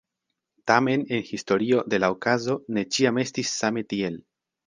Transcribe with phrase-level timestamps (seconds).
[0.69, 4.19] Tamen en historio de la okazo ne ĉiam estis same tiel.